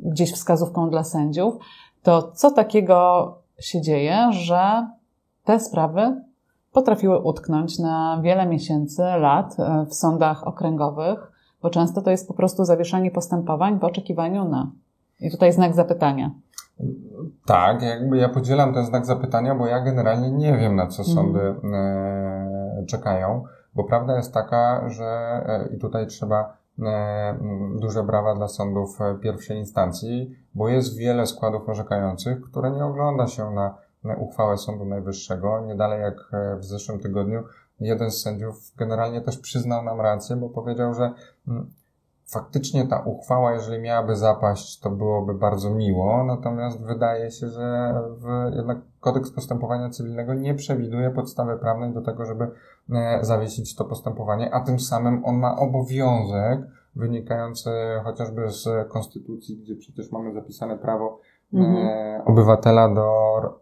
gdzieś 0.02 0.32
wskazówką 0.32 0.90
dla 0.90 1.04
sędziów, 1.04 1.54
to 2.02 2.32
co 2.32 2.50
takiego 2.50 3.34
się 3.58 3.80
dzieje, 3.80 4.32
że 4.32 4.88
te 5.44 5.60
sprawy 5.60 6.22
potrafiły 6.72 7.18
utknąć 7.18 7.78
na 7.78 8.20
wiele 8.22 8.46
miesięcy, 8.46 9.02
lat 9.02 9.56
e, 9.58 9.86
w 9.86 9.94
sądach 9.94 10.46
okręgowych, 10.46 11.32
bo 11.62 11.70
często 11.70 12.02
to 12.02 12.10
jest 12.10 12.28
po 12.28 12.34
prostu 12.34 12.64
zawieszanie 12.64 13.10
postępowań 13.10 13.78
w 13.78 13.84
oczekiwaniu 13.84 14.48
na. 14.48 14.70
I 15.20 15.30
tutaj 15.30 15.52
znak 15.52 15.74
zapytania. 15.74 16.30
Tak, 17.46 17.82
jakby 17.82 18.16
ja 18.16 18.28
podzielam 18.28 18.74
ten 18.74 18.86
znak 18.86 19.06
zapytania, 19.06 19.54
bo 19.54 19.66
ja 19.66 19.80
generalnie 19.80 20.30
nie 20.30 20.56
wiem, 20.56 20.76
na 20.76 20.86
co 20.86 21.04
sądy 21.04 21.40
mm 21.40 22.50
czekają, 22.86 23.44
bo 23.74 23.84
prawda 23.84 24.16
jest 24.16 24.34
taka, 24.34 24.88
że 24.88 25.04
e, 25.46 25.74
i 25.74 25.78
tutaj 25.78 26.06
trzeba 26.06 26.40
e, 26.42 26.59
duże 27.80 28.02
brawa 28.02 28.34
dla 28.34 28.48
sądów 28.48 29.00
e, 29.00 29.18
pierwszej 29.22 29.58
instancji, 29.58 30.36
bo 30.54 30.68
jest 30.68 30.96
wiele 30.96 31.26
składów 31.26 31.68
orzekających, 31.68 32.40
które 32.40 32.70
nie 32.70 32.84
ogląda 32.84 33.26
się 33.26 33.50
na, 33.50 33.78
na 34.04 34.16
uchwałę 34.16 34.58
Sądu 34.58 34.84
Najwyższego. 34.84 35.60
Nie 35.66 35.74
dalej 35.74 36.02
jak 36.02 36.30
w 36.58 36.64
zeszłym 36.64 37.00
tygodniu 37.00 37.42
jeden 37.80 38.10
z 38.10 38.22
sędziów 38.22 38.72
generalnie 38.76 39.20
też 39.20 39.38
przyznał 39.38 39.84
nam 39.84 40.00
rację, 40.00 40.36
bo 40.36 40.48
powiedział, 40.48 40.94
że 40.94 41.12
faktycznie 42.32 42.86
ta 42.86 43.00
uchwała, 43.00 43.52
jeżeli 43.52 43.82
miałaby 43.82 44.16
zapaść, 44.16 44.80
to 44.80 44.90
byłoby 44.90 45.34
bardzo 45.34 45.70
miło, 45.70 46.24
natomiast 46.24 46.84
wydaje 46.84 47.30
się, 47.30 47.48
że 47.48 47.94
w, 48.18 48.56
jednak 48.56 48.78
kodeks 49.00 49.30
postępowania 49.30 49.90
cywilnego 49.90 50.34
nie 50.34 50.54
przewiduje 50.54 51.10
podstawy 51.10 51.56
prawnej 51.56 51.92
do 51.92 52.02
tego, 52.02 52.24
żeby 52.24 52.50
e, 52.92 53.18
zawiesić 53.22 53.76
to 53.76 53.84
postępowanie, 53.84 54.54
a 54.54 54.60
tym 54.60 54.80
samym 54.80 55.24
on 55.24 55.38
ma 55.38 55.56
obowiązek 55.56 56.60
wynikający 56.96 57.70
chociażby 58.04 58.50
z 58.50 58.88
konstytucji, 58.88 59.56
gdzie 59.56 59.76
przecież 59.76 60.12
mamy 60.12 60.32
zapisane 60.32 60.78
prawo 60.78 61.20
e, 61.54 61.58
mhm. 61.58 62.22
obywatela 62.26 62.94
do 62.94 63.59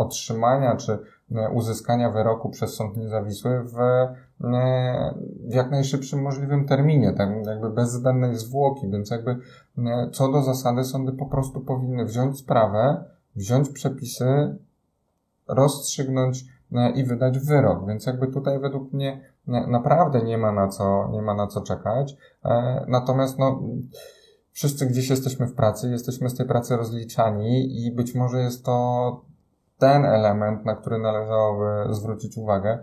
otrzymania 0.00 0.76
czy 0.76 0.98
e, 1.32 1.50
uzyskania 1.50 2.10
wyroku 2.10 2.50
przez 2.50 2.74
sąd 2.74 2.96
niezawisły 2.96 3.64
w, 3.64 3.80
e, 3.80 5.14
w 5.48 5.54
jak 5.54 5.70
najszybszym 5.70 6.22
możliwym 6.22 6.66
terminie, 6.66 7.12
tak 7.12 7.28
jakby 7.46 7.70
bez 7.70 7.92
zbędnej 7.92 8.36
zwłoki, 8.36 8.90
więc 8.90 9.10
jakby 9.10 9.36
e, 9.78 10.10
co 10.12 10.32
do 10.32 10.42
zasady 10.42 10.84
sądy 10.84 11.12
po 11.12 11.26
prostu 11.26 11.60
powinny 11.60 12.04
wziąć 12.04 12.38
sprawę, 12.38 13.04
wziąć 13.36 13.68
przepisy, 13.68 14.56
rozstrzygnąć 15.48 16.44
i 16.94 17.04
wydać 17.04 17.38
wyrok. 17.38 17.86
Więc 17.86 18.06
jakby 18.06 18.26
tutaj 18.26 18.60
według 18.60 18.92
mnie 18.92 19.20
naprawdę 19.46 20.22
nie 20.22 20.38
ma 20.38 20.52
na 20.52 20.68
co, 20.68 21.08
nie 21.12 21.22
ma 21.22 21.34
na 21.34 21.46
co 21.46 21.60
czekać. 21.60 22.16
Natomiast 22.86 23.38
no, 23.38 23.62
wszyscy 24.52 24.86
gdzieś 24.86 25.10
jesteśmy 25.10 25.46
w 25.46 25.54
pracy, 25.54 25.90
jesteśmy 25.90 26.30
z 26.30 26.34
tej 26.34 26.46
pracy 26.46 26.76
rozliczani 26.76 27.84
i 27.86 27.92
być 27.92 28.14
może 28.14 28.40
jest 28.40 28.64
to 28.64 29.29
ten 29.80 30.04
element, 30.04 30.64
na 30.64 30.76
który 30.76 30.98
należałoby 30.98 31.94
zwrócić 31.94 32.36
uwagę, 32.36 32.78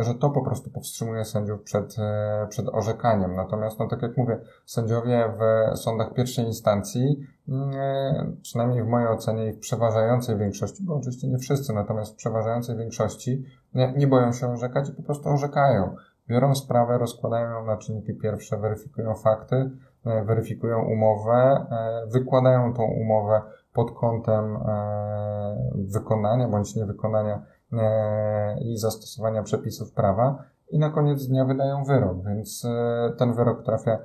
że 0.00 0.14
to 0.14 0.30
po 0.30 0.42
prostu 0.42 0.70
powstrzymuje 0.70 1.24
sędziów 1.24 1.62
przed, 1.62 1.96
e, 1.98 2.46
przed 2.48 2.68
orzekaniem. 2.68 3.36
Natomiast, 3.36 3.78
no 3.78 3.88
tak 3.88 4.02
jak 4.02 4.16
mówię, 4.16 4.38
sędziowie 4.66 5.32
w 5.38 5.76
sądach 5.78 6.14
pierwszej 6.14 6.44
instancji, 6.44 7.26
mm, 7.48 7.70
e, 7.74 8.32
przynajmniej 8.42 8.84
w 8.84 8.86
mojej 8.86 9.08
ocenie 9.08 9.46
i 9.46 9.52
w 9.52 9.58
przeważającej 9.58 10.38
większości, 10.38 10.84
bo 10.84 10.94
oczywiście 10.94 11.28
nie 11.28 11.38
wszyscy, 11.38 11.72
natomiast 11.72 12.12
w 12.12 12.16
przeważającej 12.16 12.76
większości 12.76 13.44
nie, 13.74 13.92
nie 13.96 14.06
boją 14.06 14.32
się 14.32 14.52
orzekać 14.52 14.88
i 14.88 14.92
po 14.92 15.02
prostu 15.02 15.28
orzekają. 15.28 15.94
Biorą 16.28 16.54
sprawę, 16.54 16.98
rozkładają 16.98 17.50
ją 17.50 17.66
na 17.66 17.76
czynniki 17.76 18.14
pierwsze, 18.14 18.56
weryfikują 18.56 19.14
fakty, 19.14 19.70
e, 20.06 20.24
weryfikują 20.24 20.82
umowę, 20.82 21.66
wykładają 22.12 22.74
tą 22.74 22.82
umowę 22.82 23.42
pod 23.78 23.92
kątem 23.92 24.56
e, 24.56 25.56
wykonania 25.74 26.48
bądź 26.48 26.76
niewykonania 26.76 27.42
e, 27.72 28.60
i 28.60 28.76
zastosowania 28.76 29.42
przepisów 29.42 29.92
prawa 29.92 30.44
i 30.70 30.78
na 30.78 30.90
koniec 30.90 31.26
dnia 31.26 31.44
wydają 31.44 31.84
wyrok, 31.84 32.24
więc 32.24 32.64
e, 32.64 33.12
ten 33.18 33.34
wyrok 33.34 33.62
trafia 33.64 33.98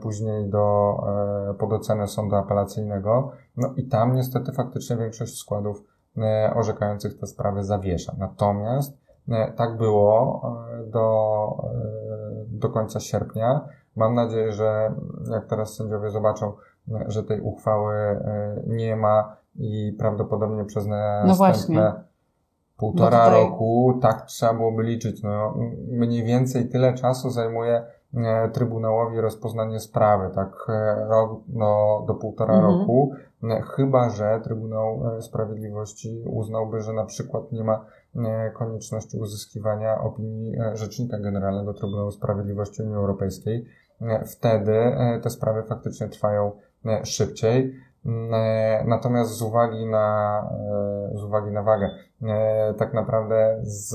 później 0.00 0.48
do, 0.50 0.96
pod 1.58 1.72
ocenę 1.72 2.06
sądu 2.06 2.36
apelacyjnego, 2.36 3.32
no 3.56 3.72
i 3.76 3.88
tam 3.88 4.14
niestety 4.14 4.52
faktycznie 4.52 4.96
większość 4.96 5.38
składów 5.38 5.82
orzekających 6.54 7.18
te 7.18 7.26
sprawy 7.26 7.64
zawiesza. 7.64 8.12
Natomiast 8.18 8.98
tak 9.56 9.76
było 9.76 10.42
do, 10.86 11.48
do 12.46 12.68
końca 12.68 13.00
sierpnia. 13.00 13.68
Mam 13.96 14.14
nadzieję, 14.14 14.52
że 14.52 14.94
jak 15.30 15.46
teraz 15.46 15.74
sędziowie 15.74 16.10
zobaczą, 16.10 16.52
że 17.06 17.24
tej 17.24 17.40
uchwały 17.40 17.94
e, 17.94 18.62
nie 18.66 18.96
ma 18.96 19.36
i 19.56 19.96
prawdopodobnie 19.98 20.64
przez 20.64 20.86
następne 20.86 21.34
właśnie. 21.36 21.92
półtora 22.76 23.18
No 23.18 23.24
tutaj- 23.24 23.42
roku 23.44 23.98
tak 24.02 24.22
trzeba 24.26 24.54
byłoby 24.54 24.82
liczyć. 24.82 25.22
No, 25.22 25.54
mniej 25.88 26.24
więcej 26.24 26.68
tyle 26.68 26.94
czasu 26.94 27.30
zajmuje 27.30 27.82
e, 28.14 28.48
Trybunałowi 28.48 29.20
rozpoznanie 29.20 29.80
sprawy, 29.80 30.30
tak 30.34 30.66
e, 30.68 31.06
rok 31.08 31.40
no, 31.48 32.04
do 32.06 32.14
półtora 32.14 32.54
Mhm. 32.54 32.78
roku, 32.80 33.12
E, 33.50 33.62
chyba 33.62 34.10
że 34.10 34.40
Trybunał 34.44 35.16
e, 35.18 35.22
Sprawiedliwości 35.22 36.22
uznałby, 36.26 36.80
że 36.80 36.92
na 36.92 37.04
przykład 37.04 37.52
nie 37.52 37.64
ma 37.64 37.84
e, 38.16 38.50
konieczności 38.50 39.18
uzyskiwania 39.18 40.00
opinii 40.00 40.56
e, 40.60 40.76
Rzecznika 40.76 41.18
Generalnego 41.18 41.74
Trybunału 41.74 42.10
Sprawiedliwości 42.10 42.82
Unii 42.82 42.94
Europejskiej. 42.94 43.64
E, 44.02 44.24
Wtedy 44.24 44.72
e, 44.72 45.20
te 45.22 45.30
sprawy 45.30 45.62
faktycznie 45.62 46.08
trwają 46.08 46.46
e, 46.46 46.52
szybciej. 47.04 47.74
Mm, 48.06 48.34
e, 48.34 48.84
Natomiast 48.86 49.30
z 49.30 49.42
uwagi 49.42 49.86
na, 49.86 50.40
e, 51.12 51.18
z 51.18 51.24
uwagi 51.24 51.50
na 51.50 51.62
wagę, 51.62 51.90
e, 52.22 52.74
tak 52.74 52.94
naprawdę 52.94 53.58
z, 53.62 53.88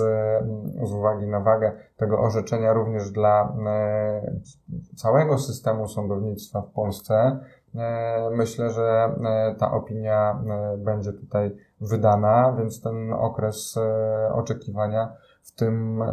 z 0.84 0.94
uwagi 0.94 1.28
na 1.28 1.40
wagę 1.40 1.72
tego 1.98 2.20
orzeczenia 2.20 2.74
również 2.74 3.12
dla 3.12 3.54
całego 4.96 5.38
systemu 5.38 5.88
sądownictwa 5.88 6.62
w 6.62 6.72
Polsce, 6.72 7.40
myślę, 8.32 8.70
że 8.70 9.16
ta 9.60 9.72
opinia 9.72 10.44
będzie 10.78 11.14
tutaj 11.14 11.56
wydana, 11.82 12.56
więc 12.58 12.82
ten 12.82 13.14
okres 13.14 13.80
oczekiwania 14.34 15.14
w 15.44 15.56
tym 15.56 16.04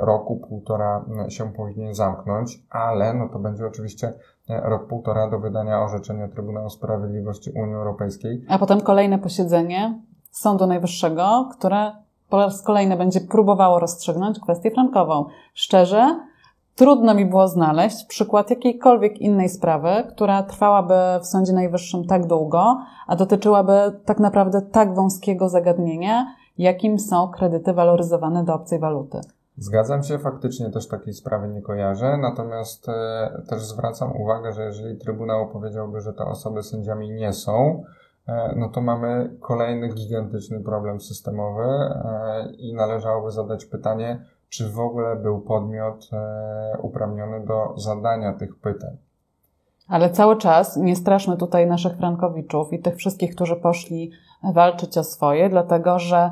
roku, 0.00 0.36
półtora 0.48 1.04
się 1.28 1.52
powinien 1.52 1.94
zamknąć, 1.94 2.62
ale 2.70 3.14
no 3.14 3.28
to 3.28 3.38
będzie 3.38 3.66
oczywiście 3.66 4.12
rok, 4.48 4.86
półtora 4.86 5.30
do 5.30 5.38
wydania 5.38 5.82
orzeczenia 5.82 6.28
Trybunału 6.28 6.70
Sprawiedliwości 6.70 7.50
Unii 7.50 7.74
Europejskiej. 7.74 8.44
A 8.48 8.58
potem 8.58 8.80
kolejne 8.80 9.18
posiedzenie 9.18 10.02
Sądu 10.30 10.66
Najwyższego, 10.66 11.48
które 11.58 11.92
po 12.28 12.36
raz 12.36 12.62
kolejny 12.62 12.96
będzie 12.96 13.20
próbowało 13.20 13.78
rozstrzygnąć 13.78 14.40
kwestię 14.40 14.70
frankową. 14.70 15.24
Szczerze, 15.54 16.20
trudno 16.74 17.14
mi 17.14 17.26
było 17.26 17.48
znaleźć 17.48 18.04
przykład 18.04 18.50
jakiejkolwiek 18.50 19.20
innej 19.20 19.48
sprawy, 19.48 19.88
która 20.08 20.42
trwałaby 20.42 20.94
w 21.22 21.26
Sądzie 21.26 21.52
Najwyższym 21.52 22.04
tak 22.04 22.26
długo, 22.26 22.78
a 23.06 23.16
dotyczyłaby 23.16 24.00
tak 24.04 24.20
naprawdę 24.20 24.62
tak 24.62 24.94
wąskiego 24.94 25.48
zagadnienia, 25.48 26.26
jakim 26.58 26.98
są 26.98 27.28
kredyty 27.28 27.72
waloryzowane 27.72 28.44
do 28.44 28.54
obcej 28.54 28.78
waluty. 28.78 29.20
Zgadzam 29.56 30.02
się, 30.02 30.18
faktycznie 30.18 30.70
też 30.70 30.88
takiej 30.88 31.14
sprawy 31.14 31.48
nie 31.48 31.62
kojarzę, 31.62 32.16
natomiast 32.16 32.88
e, 32.88 33.42
też 33.48 33.62
zwracam 33.62 34.16
uwagę, 34.16 34.52
że 34.52 34.64
jeżeli 34.64 34.98
Trybunał 34.98 35.48
powiedziałby, 35.48 36.00
że 36.00 36.12
te 36.12 36.24
osoby 36.24 36.62
sędziami 36.62 37.10
nie 37.10 37.32
są, 37.32 37.84
e, 38.28 38.54
no 38.56 38.68
to 38.68 38.80
mamy 38.80 39.36
kolejny 39.40 39.88
gigantyczny 39.88 40.60
problem 40.60 41.00
systemowy 41.00 41.64
e, 41.64 42.52
i 42.58 42.74
należałoby 42.74 43.30
zadać 43.30 43.64
pytanie, 43.64 44.24
czy 44.48 44.70
w 44.70 44.80
ogóle 44.80 45.16
był 45.16 45.40
podmiot 45.40 46.08
e, 46.12 46.78
uprawniony 46.82 47.46
do 47.46 47.74
zadania 47.76 48.32
tych 48.32 48.56
pytań. 48.60 48.96
Ale 49.88 50.10
cały 50.10 50.36
czas 50.36 50.76
nie 50.76 50.96
straszmy 50.96 51.36
tutaj 51.36 51.66
naszych 51.66 51.96
frankowiczów 51.96 52.72
i 52.72 52.78
tych 52.78 52.96
wszystkich, 52.96 53.34
którzy 53.34 53.56
poszli 53.56 54.10
walczyć 54.54 54.98
o 54.98 55.04
swoje, 55.04 55.48
dlatego 55.48 55.98
że 55.98 56.30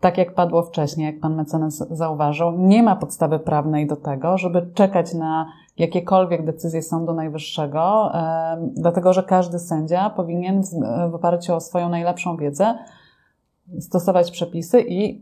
tak 0.00 0.18
jak 0.18 0.34
padło 0.34 0.62
wcześniej, 0.62 1.06
jak 1.06 1.20
pan 1.20 1.34
mecenas 1.34 1.88
zauważył, 1.90 2.52
nie 2.52 2.82
ma 2.82 2.96
podstawy 2.96 3.38
prawnej 3.38 3.86
do 3.86 3.96
tego, 3.96 4.38
żeby 4.38 4.70
czekać 4.74 5.14
na 5.14 5.46
jakiekolwiek 5.76 6.44
decyzje 6.44 6.82
Sądu 6.82 7.14
Najwyższego, 7.14 8.12
dlatego 8.74 9.12
że 9.12 9.22
każdy 9.22 9.58
sędzia 9.58 10.10
powinien 10.10 10.62
w 10.62 11.10
w 11.10 11.14
oparciu 11.14 11.54
o 11.54 11.60
swoją 11.60 11.88
najlepszą 11.88 12.36
wiedzę 12.36 12.78
stosować 13.80 14.30
przepisy 14.30 14.80
i 14.80 15.20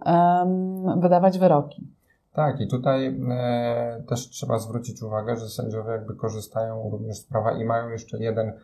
wydawać 0.96 1.38
wyroki. 1.38 1.96
Tak, 2.36 2.60
i 2.60 2.68
tutaj 2.68 3.20
e, 3.30 4.02
też 4.08 4.28
trzeba 4.28 4.58
zwrócić 4.58 5.02
uwagę, 5.02 5.36
że 5.36 5.48
sędziowie 5.48 5.90
jakby 5.90 6.14
korzystają 6.14 6.90
również 6.90 7.16
z 7.16 7.26
prawa 7.26 7.52
i 7.52 7.64
mają 7.64 7.88
jeszcze 7.88 8.18
jeden, 8.18 8.48
e, 8.48 8.54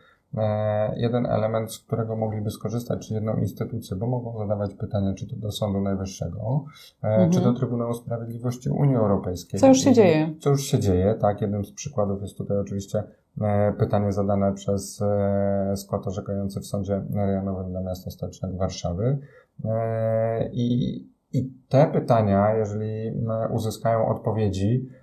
jeden 0.95 1.25
element, 1.25 1.73
z 1.73 1.79
którego 1.79 2.15
mogliby 2.15 2.51
skorzystać, 2.51 3.07
czy 3.07 3.13
jedną 3.13 3.37
instytucję, 3.37 3.97
bo 3.97 4.07
mogą 4.07 4.37
zadawać 4.37 4.73
pytania, 4.73 5.13
czy 5.13 5.27
to 5.27 5.35
do 5.35 5.51
Sądu 5.51 5.81
Najwyższego, 5.81 6.65
e, 7.03 7.07
Mhm. 7.07 7.31
czy 7.31 7.41
do 7.41 7.53
Trybunału 7.53 7.93
Sprawiedliwości 7.93 8.69
Unii 8.69 8.95
Europejskiej. 8.95 9.59
Co 9.59 9.67
już 9.67 9.77
się 9.77 9.93
dzieje. 9.93 10.35
Co 10.39 10.49
już 10.49 10.63
się 10.63 10.79
dzieje, 10.79 11.15
tak. 11.21 11.41
Jednym 11.41 11.65
z 11.65 11.71
przykładów 11.71 12.21
jest 12.21 12.37
tutaj 12.37 12.57
oczywiście 12.57 13.03
e, 13.41 13.73
pytanie 13.79 14.11
zadane 14.11 14.53
przez 14.53 15.01
e, 15.01 15.77
skład 15.77 16.07
orzekający 16.07 16.59
w 16.59 16.65
Sądzie 16.65 17.03
Rejonowym 17.15 17.69
dla 17.71 17.81
Miasta 17.81 18.11
Stołecznego 18.11 18.57
Warszawy. 18.57 19.17
E, 19.65 20.49
I, 20.53 20.95
I 21.33 21.53
te 21.69 21.87
pytania, 21.87 22.55
jeżeli 22.55 23.07
e, 23.07 23.13
uzyskają 23.53 24.07
odpowiedzi, 24.07 24.89
e, 24.89 25.02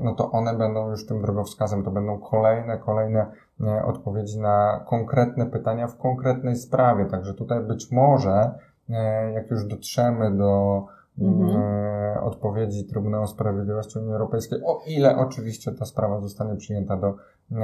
no 0.00 0.14
to 0.14 0.30
one 0.30 0.54
będą 0.54 0.90
już 0.90 1.06
tym 1.06 1.22
drogowskazem. 1.22 1.84
To 1.84 1.90
będą 1.90 2.18
kolejne, 2.18 2.78
kolejne 2.78 3.26
e, 3.60 3.84
odpowiedzi 3.84 4.40
na 4.40 4.84
konkretne 4.86 5.46
pytania 5.46 5.86
w 5.86 5.96
konkretnej 5.96 6.56
sprawie. 6.56 7.06
Także 7.06 7.34
tutaj 7.34 7.60
być 7.60 7.92
może, 7.92 8.50
e, 8.90 9.32
jak 9.32 9.50
już 9.50 9.64
dotrzemy 9.64 10.36
do 10.36 10.82
Mhm. 11.20 11.62
e, 11.62 12.20
odpowiedzi 12.20 12.84
Trybunału 12.84 13.26
Sprawiedliwości 13.26 13.98
Unii 13.98 14.12
Europejskiej, 14.12 14.58
o 14.64 14.80
ile 14.86 15.16
oczywiście 15.16 15.72
ta 15.72 15.84
sprawa 15.84 16.20
zostanie 16.20 16.56
przyjęta 16.56 16.96
do 16.96 17.08
e, 17.08 17.14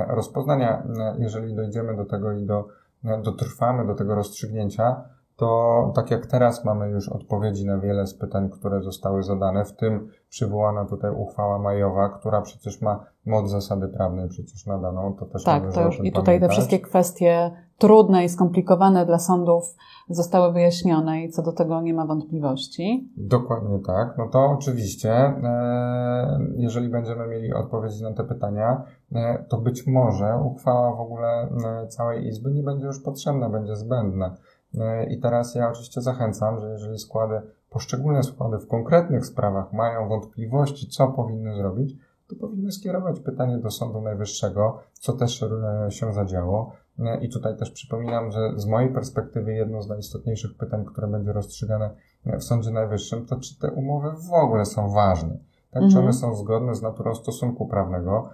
rozpoznania, 0.09 0.83
e, 0.99 1.15
jeżeli 1.19 1.55
dojdziemy 1.55 1.97
do 1.97 2.05
tego 2.05 2.33
i 2.33 2.47
do, 2.47 2.69
e, 3.05 3.23
dotrwamy 3.23 3.87
do 3.87 3.95
tego 3.95 4.15
rozstrzygnięcia, 4.15 5.05
to 5.37 5.93
tak 5.95 6.11
jak 6.11 6.27
teraz 6.27 6.65
mamy 6.65 6.91
już 6.91 7.09
odpowiedzi 7.09 7.67
na 7.67 7.79
wiele 7.79 8.07
z 8.07 8.15
pytań, 8.15 8.51
które 8.51 8.83
zostały 8.83 9.23
zadane, 9.23 9.65
w 9.65 9.77
tym 9.77 10.09
przywołana 10.29 10.85
tutaj 10.85 11.11
uchwała 11.11 11.59
majowa, 11.59 12.09
która 12.09 12.43
przecież 12.43 12.83
ma 12.83 13.07
moc 13.27 13.51
zasady 13.51 13.89
prawnej 13.89 14.29
przecież 14.29 14.67
nadaną, 14.67 15.15
to 15.19 15.27
też 15.27 15.45
Tak, 15.45 15.73
to 15.73 15.83
już 15.83 16.01
i 16.05 16.13
tutaj 16.13 16.25
te 16.25 16.25
pamiętać. 16.25 16.51
wszystkie 16.51 16.81
kwestie 16.81 17.51
trudne 17.79 18.25
i 18.25 18.29
skomplikowane 18.29 19.07
dla 19.07 19.19
sądów 19.19 19.77
zostały 20.09 20.53
wyjaśnione 20.53 21.23
i 21.23 21.31
co 21.31 21.43
do 21.43 21.53
tego 21.53 21.81
nie 21.81 21.95
ma 21.95 22.07
wątpliwości. 22.07 23.09
Dokładnie 23.17 23.79
tak. 23.79 24.15
No 24.19 24.29
to 24.29 24.45
oczywiście, 24.45 25.13
e, 25.13 26.39
jeżeli 26.57 26.89
będziemy 26.89 27.27
mieli 27.27 27.55
odpowiedzi 27.55 28.03
na 28.03 28.13
te 28.13 28.25
pytania, 28.25 28.83
e, 29.15 29.45
to 29.49 29.59
być 29.59 29.87
może 29.87 30.41
uchwała 30.45 30.97
w 30.97 31.01
ogóle 31.01 31.49
e, 31.83 31.87
całej 31.89 32.27
Izby 32.27 32.51
nie 32.51 32.63
będzie 32.63 32.87
już 32.87 33.03
potrzebna, 33.03 33.51
będzie 33.51 33.77
zbędna. 33.77 34.35
E, 34.81 35.07
I 35.13 35.21
teraz 35.21 35.55
ja 35.55 35.71
oczywiście 35.71 36.01
zachęcam, 36.01 36.61
że 36.61 36.71
jeżeli 36.71 36.99
składy, 36.99 37.41
poszczególne 37.71 38.23
składy 38.23 38.59
w 38.59 38.69
konkretnych 38.69 39.27
sprawach 39.27 39.73
mają 39.73 40.09
wątpliwości, 40.09 40.89
co 40.89 41.09
powinny 41.09 41.57
zrobić, 41.57 41.97
to 42.29 42.37
powinny 42.37 42.73
skierować 42.73 43.21
pytanie 43.21 43.59
do 43.59 43.71
Sądu 43.71 44.01
Najwyższego, 44.01 44.79
co 44.93 45.13
też 45.13 45.43
e, 45.43 45.91
się 45.91 46.13
zadziało. 46.13 46.73
E, 46.99 47.25
I 47.25 47.29
tutaj 47.29 47.57
też 47.57 47.71
przypominam, 47.71 48.31
że 48.31 48.53
z 48.57 48.67
mojej 48.67 48.93
perspektywy 48.93 49.55
jedno 49.55 49.83
z 49.83 49.89
najistotniejszych 49.89 50.57
pytań, 50.57 50.85
które 50.85 51.09
będzie 51.09 51.33
rozstrzygane 51.33 51.91
w 52.27 52.43
Sądzie 52.43 52.71
Najwyższym, 52.71 53.27
to 53.27 53.37
czy 53.37 53.59
te 53.59 53.71
umowy 53.71 54.11
w 54.29 54.33
ogóle 54.33 54.65
są 54.65 54.91
ważne? 54.91 55.39
Tak, 55.71 55.83
czy 55.83 55.87
Mhm. 55.87 56.05
one 56.05 56.13
są 56.13 56.35
zgodne 56.35 56.75
z 56.75 56.83
naturą 56.83 57.15
stosunku 57.15 57.67
prawnego? 57.67 58.31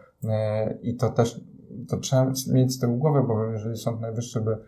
I 0.82 0.96
to 0.96 1.10
też 1.10 1.40
to 1.88 1.96
trzeba 1.96 2.26
mieć 2.52 2.72
z 2.72 2.78
tyłu 2.78 2.96
głowy, 2.96 3.22
bo 3.22 3.44
jeżeli 3.44 3.76
Sąd 3.76 4.00
Najwyższy 4.00 4.40
by 4.40 4.58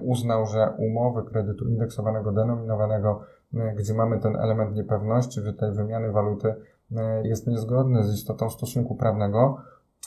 uznał, 0.00 0.46
że 0.46 0.74
umowy 0.78 1.30
kredytu 1.30 1.68
indeksowanego, 1.68 2.32
denominowanego, 2.32 3.20
e, 3.54 3.74
gdzie 3.74 3.94
mamy 3.94 4.20
ten 4.20 4.36
element 4.36 4.76
niepewności, 4.76 5.40
że 5.40 5.52
tej 5.52 5.72
wymiany 5.72 6.12
waluty 6.12 6.54
e, 6.96 7.28
jest 7.28 7.46
niezgodny 7.46 8.04
z 8.04 8.14
istotą 8.14 8.50
stosunku 8.50 8.94
prawnego, 8.94 9.56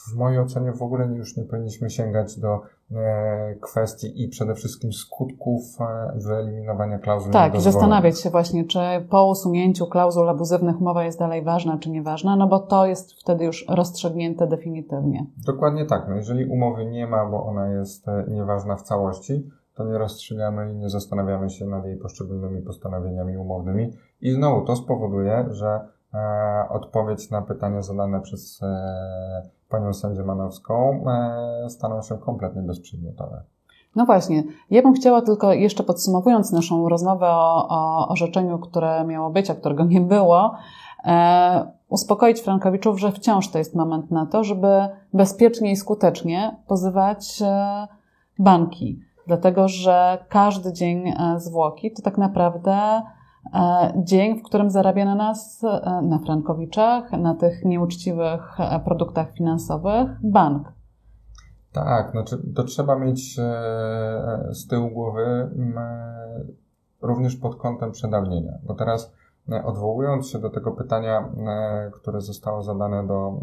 w 0.07 0.15
mojej 0.15 0.39
ocenie 0.39 0.73
w 0.73 0.81
ogóle 0.81 1.05
już 1.05 1.37
nie 1.37 1.43
powinniśmy 1.43 1.89
sięgać 1.89 2.39
do 2.39 2.61
e, 2.91 3.55
kwestii 3.61 4.23
i 4.23 4.27
przede 4.27 4.55
wszystkim 4.55 4.93
skutków 4.93 5.61
e, 5.81 6.19
wyeliminowania 6.19 6.99
klauzul 6.99 7.31
Tak, 7.31 7.55
i 7.55 7.61
zastanawiać 7.61 8.19
się 8.19 8.29
właśnie, 8.29 8.65
czy 8.65 8.79
po 9.09 9.27
usunięciu 9.27 9.87
klauzul 9.87 10.29
abuzywnych 10.29 10.81
umowa 10.81 11.03
jest 11.03 11.19
dalej 11.19 11.43
ważna, 11.43 11.77
czy 11.77 11.89
nieważna, 11.89 12.35
no 12.35 12.47
bo 12.47 12.59
to 12.59 12.85
jest 12.85 13.13
wtedy 13.13 13.45
już 13.45 13.65
rozstrzygnięte 13.69 14.47
definitywnie. 14.47 15.25
Dokładnie 15.45 15.85
tak. 15.85 16.05
No 16.09 16.15
jeżeli 16.15 16.45
umowy 16.45 16.85
nie 16.85 17.07
ma, 17.07 17.25
bo 17.25 17.45
ona 17.45 17.67
jest 17.67 18.07
e, 18.07 18.25
nieważna 18.27 18.75
w 18.75 18.81
całości, 18.81 19.49
to 19.79 19.85
nie 19.85 19.97
rozstrzygamy 19.97 20.71
i 20.71 20.75
nie 20.75 20.89
zastanawiamy 20.89 21.49
się 21.49 21.65
nad 21.65 21.85
jej 21.85 21.97
poszczególnymi 21.97 22.61
postanowieniami 22.61 23.37
umownymi. 23.37 23.93
I 24.21 24.31
znowu 24.31 24.65
to 24.65 24.75
spowoduje, 24.75 25.45
że 25.51 25.79
e, 26.13 26.69
odpowiedź 26.69 27.29
na 27.29 27.41
pytania 27.41 27.81
zadane 27.81 28.21
przez 28.21 28.63
e, 28.63 29.49
panią 29.69 29.93
sędzię 29.93 30.23
Manowską 30.23 31.03
e, 31.07 31.69
staną 31.69 32.01
się 32.01 32.17
kompletnie 32.17 32.61
bezprzedmiotowe. 32.61 33.43
No 33.95 34.05
właśnie, 34.05 34.43
ja 34.69 34.81
bym 34.81 34.93
chciała 34.93 35.21
tylko 35.21 35.53
jeszcze 35.53 35.83
podsumowując 35.83 36.51
naszą 36.51 36.89
rozmowę 36.89 37.27
o, 37.27 37.67
o 37.69 38.07
orzeczeniu, 38.07 38.59
które 38.59 39.05
miało 39.05 39.29
być, 39.29 39.49
a 39.49 39.55
którego 39.55 39.85
nie 39.85 40.01
było, 40.01 40.55
e, 41.05 41.71
uspokoić 41.89 42.41
Frankowiczów, 42.41 42.99
że 42.99 43.11
wciąż 43.11 43.51
to 43.51 43.57
jest 43.57 43.75
moment 43.75 44.11
na 44.11 44.25
to, 44.25 44.43
żeby 44.43 44.67
bezpiecznie 45.13 45.71
i 45.71 45.75
skutecznie 45.75 46.55
pozywać 46.67 47.41
e, 47.41 47.87
banki. 48.39 49.08
Dlatego, 49.29 49.67
że 49.67 50.25
każdy 50.29 50.73
dzień 50.73 51.07
e, 51.07 51.39
zwłoki 51.39 51.91
to 51.91 52.01
tak 52.01 52.17
naprawdę 52.17 53.01
e, 53.53 53.93
dzień, 54.03 54.39
w 54.39 54.43
którym 54.43 54.69
zarabia 54.69 55.05
na 55.05 55.15
nas, 55.15 55.63
e, 55.63 56.01
na 56.01 56.19
Frankowiczach, 56.19 57.11
na 57.11 57.35
tych 57.35 57.65
nieuczciwych 57.65 58.57
produktach 58.85 59.31
finansowych 59.33 60.09
bank. 60.23 60.67
Tak, 61.71 62.13
no, 62.13 62.23
czy- 62.23 62.53
to 62.55 62.63
trzeba 62.63 62.95
mieć 62.99 63.35
z 64.51 64.67
tyłu 64.67 64.89
głowy 64.89 65.49
m, 65.57 65.77
e, 65.77 66.45
również 67.01 67.35
pod 67.35 67.55
kątem 67.55 67.91
przedawnienia, 67.91 68.53
bo 68.63 68.73
teraz 68.73 69.13
odwołując 69.65 70.27
się 70.29 70.39
do 70.39 70.49
tego 70.49 70.71
pytania, 70.71 71.29
które 71.93 72.21
zostało 72.21 72.63
zadane 72.63 73.07
do, 73.07 73.39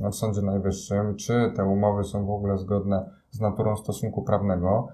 mm, 0.00 0.12
w 0.12 0.14
Sądzie 0.14 0.42
Najwyższym, 0.42 1.16
czy 1.16 1.52
te 1.56 1.64
umowy 1.64 2.04
są 2.04 2.26
w 2.26 2.30
ogóle 2.30 2.58
zgodne 2.58 3.10
z 3.30 3.40
naturą 3.40 3.76
stosunku 3.76 4.22
prawnego, 4.22 4.88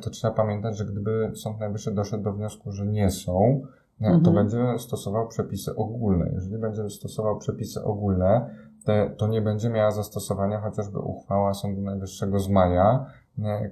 to 0.00 0.10
trzeba 0.10 0.34
pamiętać, 0.34 0.76
że 0.76 0.84
gdyby 0.84 1.32
Sąd 1.34 1.60
Najwyższy 1.60 1.90
doszedł 1.90 2.24
do 2.24 2.32
wniosku, 2.32 2.72
że 2.72 2.86
nie 2.86 3.10
są, 3.10 3.60
to 4.00 4.06
Mhm. 4.06 4.34
będzie 4.34 4.78
stosował 4.78 5.28
przepisy 5.28 5.76
ogólne. 5.76 6.30
Jeżeli 6.32 6.58
będzie 6.58 6.90
stosował 6.90 7.38
przepisy 7.38 7.84
ogólne, 7.84 8.54
te, 8.84 9.10
to 9.16 9.26
nie 9.26 9.42
będzie 9.42 9.70
miała 9.70 9.90
zastosowania 9.90 10.60
chociażby 10.60 10.98
uchwała 10.98 11.54
Sądu 11.54 11.82
Najwyższego 11.82 12.38
z 12.38 12.48
maja, 12.48 13.06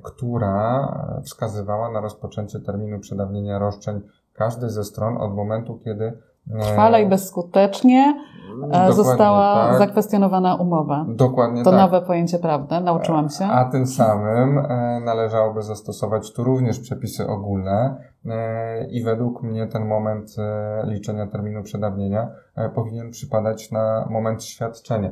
która 0.02 0.88
wskazywała 1.24 1.90
na 1.90 2.00
rozpoczęcie 2.00 2.60
terminu 2.60 2.98
przedawnienia 2.98 3.58
roszczeń 3.58 4.00
każdej 4.32 4.70
ze 4.70 4.84
stron 4.84 5.16
od 5.16 5.34
momentu, 5.34 5.78
kiedy 5.84 6.18
Trwale 6.60 7.02
i 7.02 7.06
bezskutecznie 7.08 8.14
e, 8.48 8.60
dokładnie 8.60 8.92
została 8.92 9.68
tak, 9.68 9.78
zakwestionowana 9.78 10.54
umowa. 10.54 11.06
Dokładnie 11.08 11.64
To 11.64 11.70
tak. 11.70 11.80
nowe 11.80 12.02
pojęcie 12.06 12.38
prawne, 12.38 12.80
nauczyłam 12.80 13.28
się. 13.28 13.44
A 13.44 13.64
tym 13.64 13.86
samym 13.86 14.58
e, 14.58 15.00
należałoby 15.04 15.62
zastosować 15.62 16.32
tu 16.32 16.44
również 16.44 16.80
przepisy 16.80 17.26
ogólne 17.26 17.96
e, 18.26 18.86
i 18.90 19.02
według 19.04 19.42
mnie 19.42 19.66
ten 19.66 19.86
moment 19.86 20.36
e, 20.38 20.82
liczenia 20.86 21.26
terminu 21.26 21.62
przedawnienia 21.62 22.28
e, 22.56 22.68
powinien 22.68 23.10
przypadać 23.10 23.70
na 23.70 24.06
moment 24.10 24.44
świadczenia, 24.44 25.10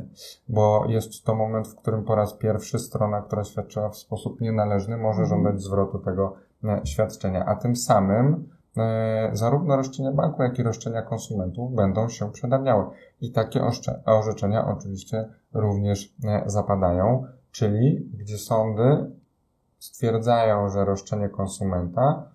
bo 0.48 0.84
jest 0.88 1.24
to 1.24 1.34
moment, 1.34 1.68
w 1.68 1.76
którym 1.76 2.04
po 2.04 2.14
raz 2.14 2.34
pierwszy 2.34 2.78
strona, 2.78 3.22
która 3.22 3.44
świadczyła 3.44 3.88
w 3.88 3.96
sposób 3.96 4.40
nienależny, 4.40 4.96
może 4.96 5.22
Mhm. 5.22 5.28
żądać 5.28 5.62
zwrotu 5.62 5.98
tego 5.98 6.34
e, 6.64 6.80
świadczenia, 6.84 7.44
a 7.46 7.56
tym 7.56 7.76
samym 7.76 8.26
e, 8.34 8.55
zarówno 9.32 9.76
roszczenia 9.76 10.12
banku, 10.12 10.42
jak 10.42 10.58
i 10.58 10.62
roszczenia 10.62 11.02
konsumentów 11.02 11.74
będą 11.74 12.08
się 12.08 12.32
przedawniały. 12.32 12.84
I 13.20 13.32
takie 13.32 13.60
orzeczenia 14.06 14.66
oczywiście 14.66 15.28
również 15.54 16.14
e, 16.24 16.42
zapadają, 16.46 17.24
czyli 17.50 18.10
gdzie 18.14 18.38
sądy 18.38 19.10
stwierdzają, 19.78 20.68
że 20.68 20.84
roszczenie 20.84 21.28
konsumenta 21.28 22.30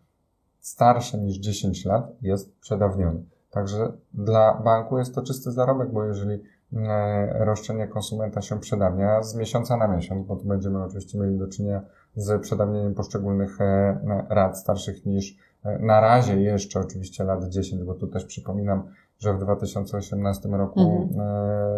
starsze 0.60 1.18
niż 1.18 1.38
10 1.38 1.86
lat 1.86 2.12
jest 2.22 2.60
przedawnione. 2.60 3.20
Także 3.52 3.92
dla 4.14 4.62
banku 4.64 4.98
jest 4.98 5.16
to 5.16 5.22
czysty 5.22 5.52
zarobek, 5.52 5.92
bo 5.92 6.06
jeżeli 6.06 6.44
e, 6.74 7.46
roszczenie 7.46 7.88
konsumenta 7.88 8.42
się 8.42 8.60
przedawnia 8.60 9.24
z 9.24 9.36
miesiąca 9.36 9.78
na 9.78 9.88
miesiąc, 9.88 10.28
bo 10.28 10.36
tu 10.36 10.46
będziemy 10.46 10.84
oczywiście 10.84 11.20
mieli 11.20 11.38
do 11.38 11.48
czynienia 11.48 11.82
z 12.16 12.42
przedawnieniem 12.42 12.94
poszczególnych 12.94 13.62
e, 13.62 14.26
rat 14.30 14.60
starszych 14.60 15.06
niż 15.06 15.32
e, 15.32 15.36
na 15.80 16.02
razie 16.02 16.42
jeszcze 16.42 16.80
oczywiście 16.80 17.24
lat 17.24 17.50
10, 17.50 17.84
bo 17.84 17.94
tu 17.94 18.08
też 18.08 18.26
przypominam, 18.26 18.84
że 19.20 19.34
w 19.34 19.40
2018 19.40 20.50
roku 20.50 20.80
Mhm. 20.80 21.28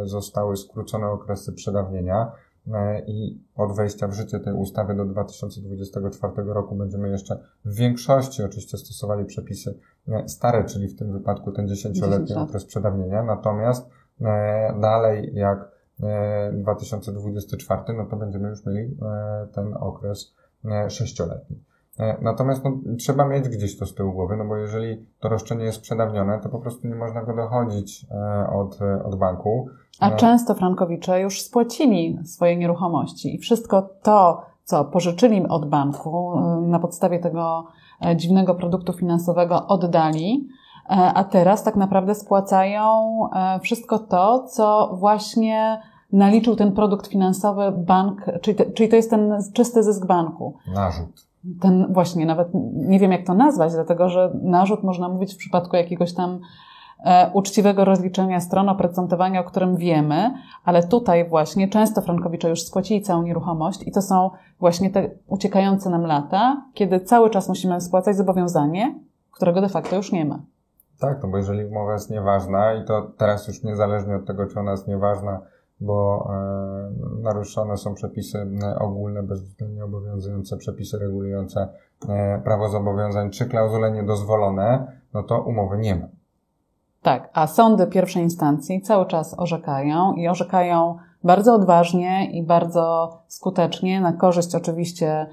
e, 0.04 0.08
zostały 0.08 0.58
skrócone 0.58 1.08
okresy 1.08 1.54
przedawnienia 1.54 2.32
e, 2.74 3.02
i 3.06 3.42
od 3.56 3.76
wejścia 3.76 4.08
w 4.08 4.14
życie 4.14 4.40
tej 4.40 4.54
ustawy 4.54 4.96
do 4.96 5.06
2024 5.06 6.34
roku 6.46 6.76
będziemy 6.76 7.10
jeszcze 7.10 7.38
w 7.66 7.76
większości 7.76 8.44
oczywiście 8.44 8.78
stosowali 8.78 9.26
przepisy 9.26 9.80
e, 10.08 10.28
stare, 10.30 10.64
czyli 10.64 10.88
w 10.88 10.96
tym 11.00 11.12
wypadku 11.12 11.52
ten 11.52 11.68
10-letni 11.68 11.94
10 12.28 12.30
lat. 12.30 12.50
okres 12.50 12.66
przedawnienia, 12.66 13.24
natomiast 13.24 13.90
dalej 14.82 15.32
jak 15.34 15.72
e, 16.04 16.52
2024, 16.54 17.82
no 17.98 18.06
to 18.06 18.16
będziemy 18.16 18.50
już 18.50 18.66
mieli 18.66 18.98
ten 19.54 19.74
okres 19.80 20.34
sześcioletni. 20.90 21.64
E, 22.00 22.18
Natomiast 22.22 22.64
no, 22.64 22.72
trzeba 23.00 23.28
mieć 23.28 23.50
gdzieś 23.50 23.78
to 23.80 23.86
z 23.86 23.96
tyłu 23.96 24.14
głowy, 24.14 24.38
no 24.38 24.46
bo 24.46 24.58
jeżeli 24.58 25.06
to 25.20 25.30
roszczenie 25.30 25.66
jest 25.66 25.82
przedawnione, 25.82 26.40
to 26.40 26.50
po 26.50 26.60
prostu 26.60 26.88
nie 26.88 26.96
można 26.96 27.24
go 27.24 27.36
dochodzić 27.36 28.06
e, 28.12 28.48
od, 28.50 28.80
od 29.06 29.16
banku. 29.16 29.68
A 30.00 30.10
No. 30.10 30.16
często 30.16 30.54
Frankowicze 30.56 31.22
już 31.22 31.42
spłacili 31.42 32.20
swoje 32.26 32.58
nieruchomości 32.58 33.36
i 33.36 33.40
wszystko 33.40 33.90
to, 34.04 34.42
co 34.64 34.86
pożyczyli 34.86 35.48
od 35.48 35.70
banku 35.70 36.40
na 36.62 36.80
podstawie 36.80 37.20
tego 37.20 37.66
dziwnego 38.16 38.56
produktu 38.56 38.94
finansowego 38.94 39.68
oddali, 39.68 40.48
a 40.90 41.24
teraz 41.24 41.64
tak 41.64 41.76
naprawdę 41.76 42.16
spłacają 42.16 43.20
wszystko 43.62 44.00
to, 44.00 44.44
co 44.44 44.96
właśnie 45.00 45.82
naliczył 46.14 46.56
ten 46.56 46.72
produkt 46.72 47.08
finansowy 47.08 47.72
bank, 47.72 48.26
czyli, 48.42 48.58
te, 48.58 48.66
czyli 48.66 48.90
to 48.90 48.96
jest 48.96 49.10
ten 49.10 49.34
czysty 49.54 49.84
zysk 49.84 50.06
banku. 50.06 50.58
Narzut. 50.74 51.28
Ten 51.62 51.94
właśnie, 51.94 52.26
nawet 52.26 52.48
nie 52.74 53.00
wiem 53.00 53.12
jak 53.12 53.26
to 53.26 53.34
nazwać, 53.34 53.74
dlatego 53.74 54.10
że 54.10 54.32
narzut 54.42 54.84
można 54.84 55.10
mówić 55.10 55.34
w 55.34 55.38
przypadku 55.38 55.76
jakiegoś 55.76 56.14
tam 56.14 56.40
e, 57.06 57.32
uczciwego 57.34 57.86
rozliczenia 57.86 58.40
stron, 58.40 58.70
oprocentowania, 58.70 59.40
o 59.40 59.44
którym 59.44 59.78
wiemy, 59.78 60.34
ale 60.66 60.84
tutaj 60.84 61.30
właśnie 61.30 61.68
często 61.68 62.02
Frankowicze 62.02 62.50
już 62.50 62.62
spłacili 62.62 63.02
całą 63.02 63.24
nieruchomość 63.24 63.88
i 63.88 63.92
to 63.92 64.02
są 64.02 64.30
właśnie 64.60 64.90
te 64.90 65.10
uciekające 65.28 65.90
nam 65.90 66.06
lata, 66.06 66.66
kiedy 66.74 67.00
cały 67.00 67.30
czas 67.30 67.50
musimy 67.50 67.82
spłacać 67.82 68.18
zobowiązanie, 68.18 68.96
którego 69.32 69.62
de 69.62 69.70
facto 69.70 69.96
już 69.96 70.12
nie 70.12 70.26
ma. 70.26 70.40
Tak, 71.00 71.24
no 71.24 71.30
bo 71.30 71.38
jeżeli 71.38 71.66
umowa 71.66 71.94
jest 71.94 72.10
nieważna 72.10 72.74
i 72.74 72.86
to 72.86 73.12
teraz 73.18 73.48
już 73.48 73.64
niezależnie 73.64 74.16
od 74.16 74.26
tego, 74.26 74.48
czy 74.48 74.60
ona 74.60 74.72
jest 74.72 74.88
nieważna, 74.88 75.42
bo 75.84 76.30
e, 76.30 77.22
naruszone 77.22 77.78
są 77.78 77.94
przepisy 77.94 78.48
e, 78.64 78.80
ogólne, 78.80 79.24
bezwzględnie 79.24 79.86
obowiązujące 79.86 80.58
przepisy 80.58 81.00
regulujące 81.00 81.68
e, 82.10 82.42
prawo 82.44 82.70
zobowiązań, 82.70 83.30
czy 83.30 83.46
klauzule 83.46 83.92
niedozwolone, 83.92 84.88
no 85.14 85.24
to 85.24 85.42
umowy 85.42 85.78
nie 85.78 85.96
ma. 85.96 86.08
Tak, 87.02 87.30
a 87.34 87.48
sądy 87.48 87.88
pierwszej 87.88 88.24
instancji 88.24 88.82
cały 88.82 89.06
czas 89.06 89.40
orzekają 89.40 90.14
i 90.14 90.28
orzekają 90.28 90.98
bardzo 91.24 91.54
odważnie 91.54 92.32
i 92.32 92.44
bardzo 92.44 93.14
skutecznie, 93.28 94.02
na 94.02 94.14
korzyść 94.14 94.56
oczywiście 94.56 95.28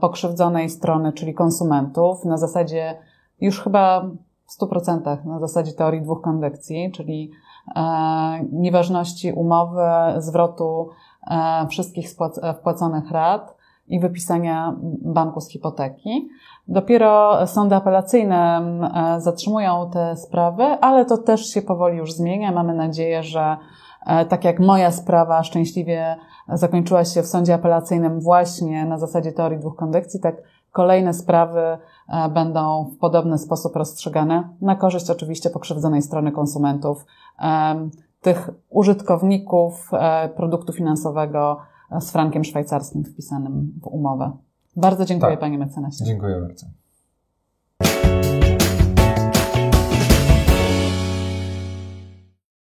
pokrzywdzonej 0.00 0.70
strony, 0.70 1.12
czyli 1.12 1.34
konsumentów, 1.34 2.24
na 2.24 2.36
zasadzie 2.36 2.98
już 3.40 3.62
chyba 3.62 4.10
w 4.46 4.62
100% 4.62 5.26
na 5.26 5.40
zasadzie 5.40 5.72
teorii 5.72 6.02
dwóch 6.02 6.22
konwekcji, 6.22 6.92
czyli 6.92 7.30
nieważności 8.52 9.32
umowy, 9.32 9.82
zwrotu 10.18 10.88
e, 11.30 11.66
wszystkich 11.68 12.08
e, 12.42 12.54
wpłaconych 12.54 13.10
rat 13.10 13.56
i 13.88 14.00
wypisania 14.00 14.76
banku 15.02 15.40
z 15.40 15.48
hipoteki. 15.48 16.28
Dopiero 16.68 17.46
sądy 17.46 17.74
apelacyjne 17.74 18.60
e, 19.16 19.20
zatrzymują 19.20 19.90
te 19.92 20.16
sprawy, 20.16 20.64
ale 20.64 21.04
to 21.04 21.18
też 21.18 21.46
się 21.46 21.62
powoli 21.62 21.98
już 21.98 22.12
zmienia. 22.12 22.52
Mamy 22.52 22.74
nadzieję, 22.74 23.22
że 23.22 23.56
e, 24.06 24.24
tak 24.24 24.44
jak 24.44 24.60
moja 24.60 24.90
sprawa 24.90 25.42
szczęśliwie 25.42 26.16
zakończyła 26.48 27.04
się 27.04 27.22
w 27.22 27.26
sądzie 27.26 27.54
apelacyjnym 27.54 28.20
właśnie 28.20 28.84
na 28.84 28.98
zasadzie 28.98 29.32
teorii 29.32 29.58
dwóch 29.58 29.76
kondycji, 29.76 30.20
tak 30.20 30.36
kolejne 30.76 31.14
sprawy 31.14 31.60
e, 31.60 31.78
będą 32.28 32.90
w 32.94 32.98
podobny 32.98 33.38
sposób 33.38 33.76
rozstrzygane, 33.76 34.48
na 34.60 34.76
korzyść 34.76 35.10
oczywiście 35.10 35.50
pokrzywdzonej 35.50 36.02
strony 36.02 36.32
konsumentów, 36.32 37.06
tych 38.20 38.50
użytkowników 38.70 39.90
produktu 40.36 40.72
finansowego 40.72 41.58
z 42.00 42.10
frankiem 42.10 42.44
szwajcarskim 42.44 43.04
wpisanym 43.04 43.72
w 43.82 43.86
umowę. 43.86 44.32
Bardzo 44.76 45.04
dziękuję 45.04 45.32
Tak. 45.32 45.40
Panie 45.40 45.58
mecenasie. 45.58 46.04
Dziękuję 46.04 46.40
bardzo. 46.40 46.66